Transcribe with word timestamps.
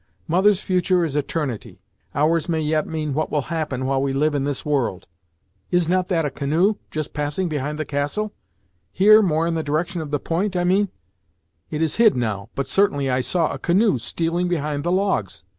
Mother's 0.27 0.59
future 0.59 1.03
is 1.05 1.15
eternity; 1.15 1.79
ours 2.15 2.49
may 2.49 2.59
yet 2.61 2.87
mean 2.87 3.13
what 3.13 3.31
will 3.31 3.49
happen 3.53 3.85
while 3.85 4.01
we 4.01 4.13
live 4.13 4.33
in 4.33 4.45
this 4.45 4.65
world 4.65 5.05
Is 5.69 5.87
not 5.87 6.07
that 6.07 6.25
a 6.25 6.31
canoe 6.31 6.77
just 6.89 7.13
passing 7.13 7.47
behind 7.47 7.77
the 7.77 7.85
castle 7.85 8.33
here, 8.91 9.21
more 9.21 9.45
in 9.45 9.53
the 9.53 9.61
direction 9.61 10.01
of 10.01 10.09
the 10.09 10.19
point, 10.19 10.55
I 10.55 10.63
mean; 10.63 10.89
it 11.69 11.83
is 11.83 11.97
hid, 11.97 12.15
now; 12.17 12.49
but 12.55 12.67
certainly 12.67 13.11
I 13.11 13.21
saw 13.21 13.51
a 13.53 13.59
canoe 13.59 13.99
stealing 13.99 14.47
behind 14.47 14.83
the 14.83 14.91
logs!" 14.91 15.43